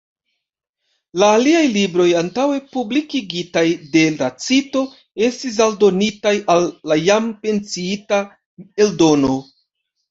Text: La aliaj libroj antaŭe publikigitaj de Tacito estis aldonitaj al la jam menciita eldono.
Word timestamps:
La 1.23 1.27
aliaj 1.39 1.59
libroj 1.75 2.07
antaŭe 2.21 2.55
publikigitaj 2.77 3.65
de 3.93 4.03
Tacito 4.23 4.83
estis 5.29 5.63
aldonitaj 5.69 6.35
al 6.57 6.67
la 6.95 7.01
jam 7.07 7.31
menciita 7.47 8.25
eldono. 8.89 9.41